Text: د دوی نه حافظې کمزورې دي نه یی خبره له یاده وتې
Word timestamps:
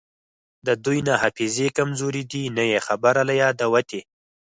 د 0.67 0.69
دوی 0.85 0.99
نه 1.07 1.13
حافظې 1.21 1.67
کمزورې 1.77 2.21
دي 2.31 2.43
نه 2.57 2.63
یی 2.71 2.79
خبره 2.87 3.21
له 3.29 3.33
یاده 3.43 3.65
وتې 3.73 4.01